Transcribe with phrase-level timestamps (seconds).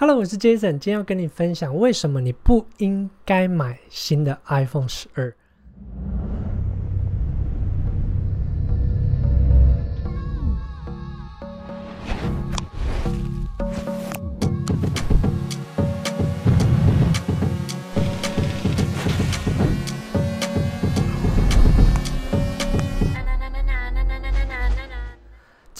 [0.00, 5.34] Hello，我是 Jason，今天要跟你分享为什么你不应该买新的 iPhone 十二。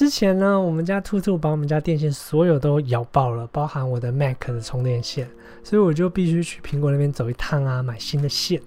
[0.08, 5.28] 之前呢，我们家兔兔把我们家电线所有都咬爆了，包含我的 Mac 的充电线，
[5.62, 8.58] 所以我就必须去苹果那边走一趟啊，买新的线。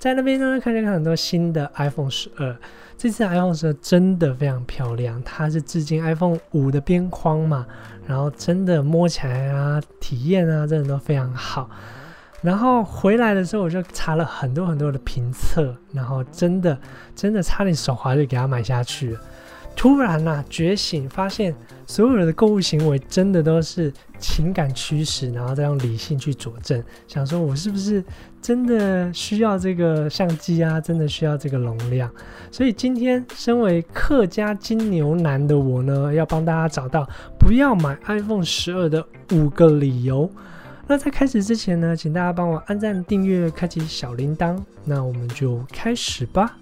[0.00, 2.56] 在那边呢，看见很多新的 iPhone 十二，
[2.98, 7.64] 这次 iPhone 十二真的非常漂亮，它是致敬 iPhone 五的边框嘛，
[8.08, 11.70] 然后真的摸起来啊，体验啊，真的都非常好。
[12.42, 16.76] 然后回来的时候，我就查了很多很多的评测，然后真的
[17.14, 19.16] 真的差点手滑就给它买下去。
[19.76, 21.54] 突然呐，觉醒，发现
[21.86, 26.82] 所有的购物行为真的都是情感驱使，然后再用理性去佐证。
[27.06, 28.02] 想说，我是不是
[28.40, 30.80] 真的需要这个相机啊？
[30.80, 32.10] 真的需要这个容量？
[32.50, 37.06] 所以今天，身为客家金牛男的我呢，要帮大家找到
[37.38, 40.30] 不要买 iPhone 十二的五个理由。
[40.86, 44.56] 那在开始之前呢，请大家帮我按赞、订阅、开启小铃铛。
[44.84, 46.56] 那我们就开始吧。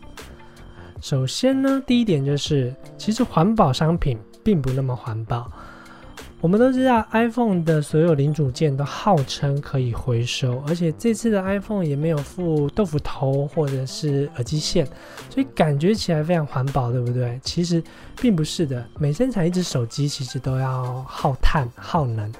[1.03, 5.50] 首先呢，第一点就是，其实环保商品并不那么环保。
[6.41, 14.86] 我们都知道，iPhone 的所有零组件都号称可以回收，而且这次的 iPhone 也没有附豆腐头或者是耳机线，
[15.28, 17.37] 所以感觉起来非常环保，对不对？
[17.42, 17.83] 其实
[18.20, 22.33] 并不是的，每生产一只手机其实都要耗碳耗能，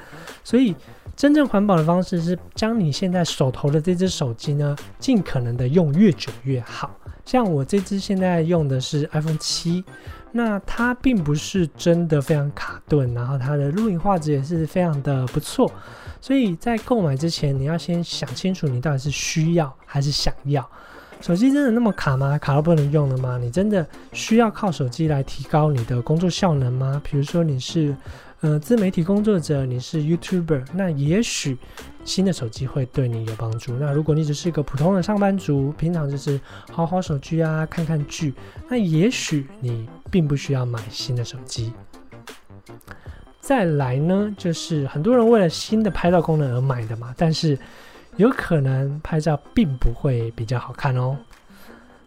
[0.45, 0.73] 所以
[1.17, 6.89] 真正环保的方式是将你现在手头的这只手机呢，尽可能的用越久越好。
[7.25, 9.85] 像我这支现在用的是 iPhone 七，
[10.33, 15.71] 那它并不是真的非常卡顿，然后它的录影画质也是非常的不错，
[16.21, 20.69] 所以在购买之前你要先想清楚你到底是需要还是想要。
[21.21, 22.37] 手机真的那么卡吗？
[22.39, 23.39] 卡到不能用了吗？
[23.39, 27.01] 你真的需要靠手机来提高你的工作效能吗？
[27.05, 27.97] 比如说你是。
[28.41, 31.57] 呃，自媒体工作者，你是 YouTuber，那也许
[32.05, 33.75] 新的手机会对你有帮助。
[33.75, 36.41] 那如果你只是一个普通的上班族，平常就是
[36.71, 38.35] 好好手机啊，看看剧，
[38.69, 41.73] 那也许你并不需要买新的手机。
[43.41, 47.59] 再来呢，就是很多人为了新的拍照功能而买的嘛，但是
[48.17, 51.17] 有可能拍照并不会比较好看哦。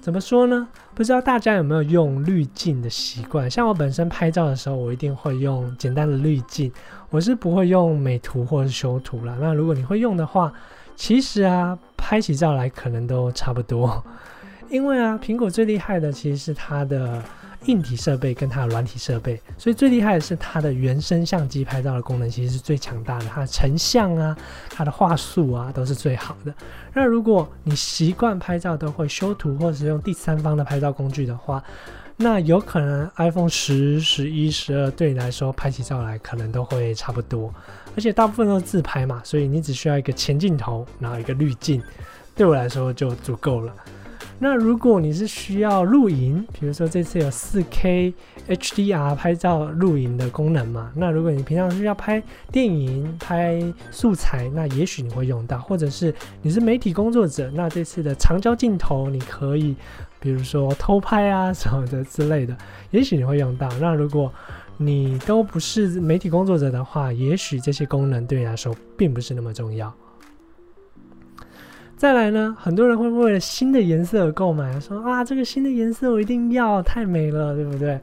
[0.06, 0.68] 怎么说呢？
[0.94, 3.50] 不知道大家有没有用滤镜的习惯？
[3.50, 6.72] 像我本身拍照的时候，我一定会用简单的滤镜，
[7.10, 9.36] 我是不会用美图或者是修图了。
[9.42, 10.54] 那如果你会用的话，
[10.96, 14.06] 其实啊，拍起照来可能都差不多。
[14.70, 17.20] 因为啊，苹果最厉害的其实是它的。
[17.66, 23.26] 硬体设备跟它的软体设备，所以最厉害的是它的原生相机拍照的功能，其实是最强大的。
[23.26, 24.38] 它的成像啊，
[24.70, 26.54] 它的画素啊，都是最好的。
[26.94, 31.64] 那如果你习惯拍照都会修图或者用第三方的拍照工具的话，
[32.18, 37.54] 那有可能 iPhone 十、十一、十二对你来说拍起照来可能都会差不多。
[37.96, 41.82] 而且大部分都是自拍嘛，所以你只需要一个前镜头，然后一个滤镜，
[42.36, 43.74] 对我来说就足够了。
[44.38, 48.14] 那如果你是需要录影，比如说这次有 4K
[48.50, 50.92] HDR 拍照录影的功能嘛？
[50.96, 59.74] 那如果你平常是要拍电影、拍素材，那也许你会用到；或者是你是媒体工作者，那这次的长焦镜头你可以，
[60.20, 62.56] 比如说偷拍啊什么的之类的，
[62.92, 63.70] 也许你会用到。
[63.80, 64.32] 那如果
[64.78, 69.94] 你都不是媒体工作者的话，也许这些功能对你来说并不是那么重要。
[71.98, 78.00] 再来呢，很多人会为了新的颜色而购买，说啊，这个新的颜色我一定要，太美了，对不对？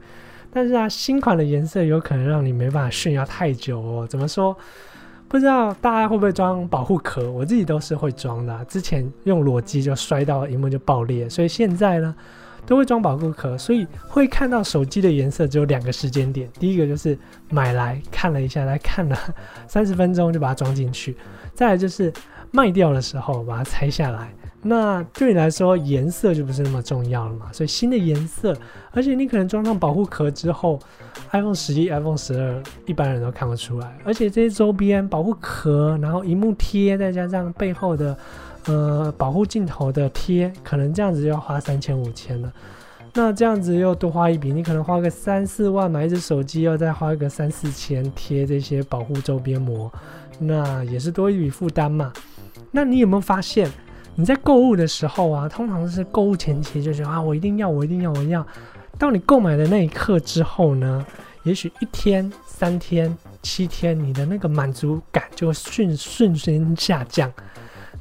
[0.51, 4.07] 但是啊，新款的颜色有可能让你没办法炫耀太久哦。
[4.09, 4.55] 怎么说？
[5.27, 7.29] 不知道大家会不会装保护壳？
[7.31, 12.15] 我自己都是会装的，之前用裸机就摔到荧幕就爆裂，所以现在呢
[12.65, 17.17] 都会装保护壳，所以会看到手机的颜色只有两个时间点，第一个就是
[17.49, 19.17] 买来看了一下，来看了
[19.67, 21.15] 三十分钟就把它装进去，
[21.53, 22.11] 再来就是。
[22.55, 27.51] 卖掉的时候把它拆下来，那对你来说颜色就不是那么重要了嘛。
[27.51, 28.55] 所以新的颜色，
[28.91, 30.79] 而且你可能装上保护壳之后
[31.31, 33.97] ，iPhone 十一、iPhone 十二一般人都看不出来。
[34.03, 38.15] 而且这些周边保护壳，然后荧幕贴，再加上背后的
[38.67, 42.53] 呃保护镜头的贴，可能这样子就要花三千五千了。
[43.15, 49.91] 那这样子又多花一笔，你可能花个三四万买一只手机，又再花个三四千贴这些保护周边膜，
[50.39, 52.11] 那也是多一笔负担嘛。
[52.71, 53.71] 那你有没有发现，
[54.15, 58.45] 你在购物的时候啊，通常是购物前期就是啊，我一定要，我一定要，我要。
[58.97, 61.05] 到你购买的那一刻之后呢，
[61.43, 67.31] 也许一天、三天、七天，你的那个满足感就会迅瞬间下降。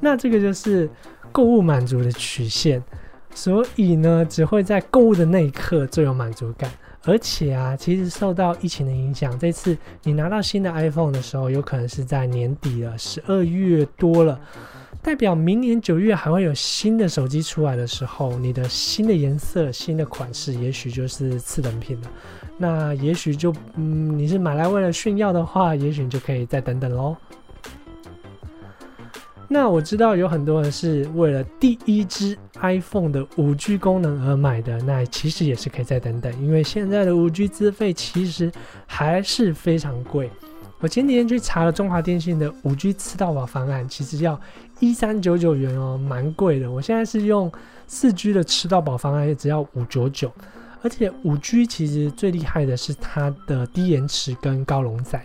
[0.01, 0.89] 那这个就是
[1.31, 2.83] 购物满足的曲线，
[3.35, 6.71] 所以呢，只会在购物的那一刻最有满足感。
[7.05, 14.41] 而且啊，其实受到疫情的影响，这次你拿到新的 iPhone 的时候，有可能是在年底了，十二月多了，
[15.03, 22.11] 代表明年九月还会有新的手机出来的时候，你的新的颜色、新的款式，也许就是次等品了。
[22.57, 27.17] 那也许就，嗯，你是买来为了炫耀的话，也许你就可以再等等喽。
[29.53, 38.51] 那我知道有很多人是为了第一支 iPhone 的五 G 功能而买的，那其实也是可以再等等，因为现在的五 G 资费其实
[38.87, 40.31] 还是非常贵。
[40.81, 44.41] 我前几天去查了中华电信的五 G 吃到饱方案，其实要
[44.81, 46.71] 一三九九元哦，蛮贵的。
[46.71, 47.53] 我现在是用
[47.87, 50.33] 四 G 的吃到饱方案，也只要五九九，
[50.83, 55.23] 而且五 G 其实最厉害的是它的低延迟跟高容载。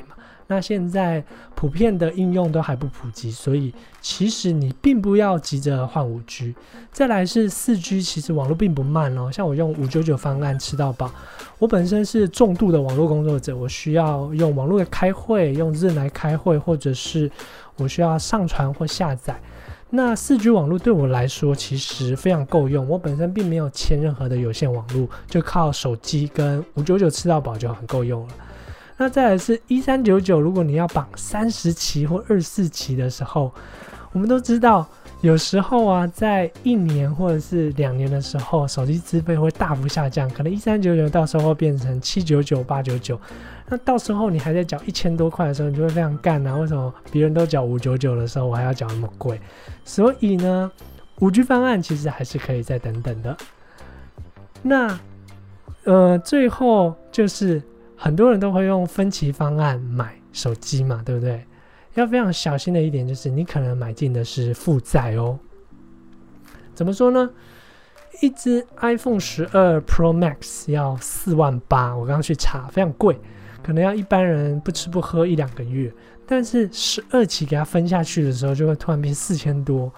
[0.47, 1.23] 那现在
[1.55, 6.55] 普遍的应用都还不普及，所以其实你并不要急着换五 G。
[6.91, 9.29] 再来是四 G，其实网络并不慢哦。
[9.31, 11.11] 像我用五九九方案吃到饱，
[11.59, 17.29] 我本身是重度的网络工作者，我需要用网络开会，用 z 来开会，或者是
[17.75, 19.39] 我需要上传或下载。
[19.89, 28.33] 那四 G 网络对我来说其实非常够用，我本身并没有签任何的有线网络，就靠手机跟五九九吃到饱就很够用了。
[28.99, 33.53] 那再来是一三九九，如果你要绑三十期或二四期的时候，
[34.11, 34.87] 我们都知道，
[35.21, 43.19] 有时候啊，在一年或者是两年的时候，手机资费会大幅下降，可能一三九九到时候变成七九九、八九九。
[43.67, 46.55] 那到时候你还在缴一千多块的时候，你就会非常干啊！
[46.55, 49.39] 为什么别人都缴五九九的时候，我还要缴那么贵？
[49.85, 50.71] 所以呢，
[51.19, 53.37] 五 G 方案其实还是可以再等等的。
[54.63, 54.99] 那
[55.83, 57.61] 呃，最后就是。
[57.97, 61.43] 很多人都会用分期方案买手机嘛，对不对？
[61.95, 65.37] 要非常小心的一点就是，你可能买进的是负债哦。
[66.75, 67.27] 怎么说呢？
[68.21, 73.19] 一只 iPhone 十二 Pro Max 要四万八，我刚刚去查，非常贵，
[73.63, 75.91] 可能要一般人不吃不喝一两个月。
[76.27, 79.91] 但是十二期给它分下去的时候，就会突然变四千多。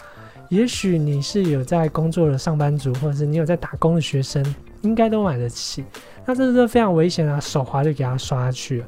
[0.49, 4.43] 也许你是有在工作的上班族，或者是你有在打工的学生，
[4.81, 5.83] 应该都买得起。
[6.29, 7.39] 那这是非常危险啊！
[7.39, 8.87] 手滑就给它刷下去了。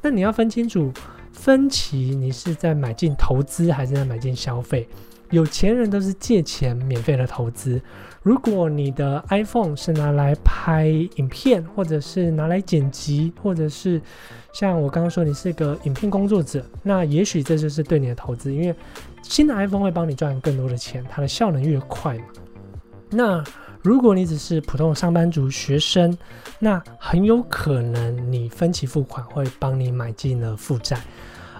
[0.00, 0.90] 那你要分清楚，
[1.30, 4.88] 分期你是在买进投资还是在买进消费？
[5.28, 7.78] 有钱人都是借钱免费的投资。
[8.22, 10.86] 如果你的 iPhone 是拿来拍
[11.16, 14.00] 影片，或者是拿来剪辑，或者是
[14.54, 18.74] 像我刚刚说你是个影片工作者，那也许这就是对你的投资，因为
[19.22, 22.24] 新的 iPhone 会帮你赚更多的钱，它的效能越快嘛。
[23.10, 23.44] 那
[23.82, 26.16] 如果你只是普通的上班族、学生，
[26.58, 31.00] 那很有可能你分期付款会帮你买进了负债，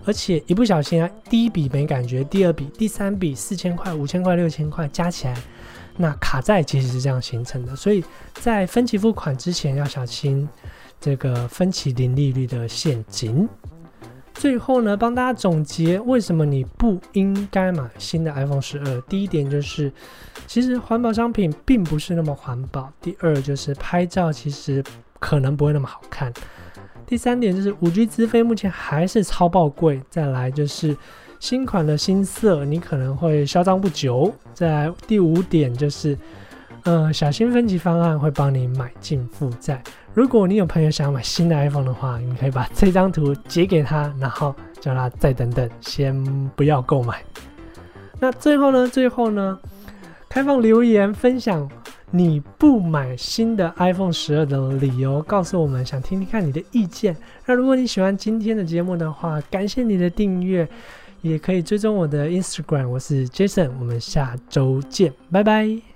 [0.05, 5.34] 而且一不小心啊，第一笔没感觉，第二笔、第三笔四千块、五千块、六千块加起来，
[5.96, 7.75] 那卡债其实是这样形成的。
[7.75, 10.46] 所以在分期付款之前要小心
[11.00, 13.49] 这个分期零利率的陷阱。
[14.40, 19.00] 最后呢，帮大家总结为什么你不应该买新的 iPhone 十二。
[19.02, 19.92] 第一点就是，
[20.46, 22.90] 其实环保商品并不是那么环保。
[23.02, 24.82] 第二就是拍照其实
[25.19, 26.32] 可能不会那么好看。
[27.04, 30.00] 第三点就是五 G 资费目前还是超爆贵。
[30.08, 30.96] 再来就是
[31.38, 34.35] 新款的新色你可能会嚣张不久。
[34.54, 36.16] 再来第五点就是。
[36.85, 39.82] 嗯，小新分期方案会帮你买进负债。
[40.12, 47.23] 如果你有朋友想要买新的 iPhone 的话，你可以把这张图截给他，然后叫他再等等，先不要购买。
[48.19, 48.88] 那最后呢？
[48.88, 49.59] 最后呢？
[50.29, 51.69] 开放留言分享
[52.11, 57.17] 你不买新的 iPhone 十二的理由，告诉我们，想听听看你的意见。
[57.47, 60.69] 那如果你喜欢今天的节目的话，感谢你的订阅，
[61.23, 65.90] 也可以追踪我的 Instagram，我是 Jason，我们下周见，拜拜。